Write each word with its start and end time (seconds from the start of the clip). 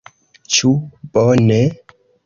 Ĉu 0.55 0.71
bone? 1.19 1.63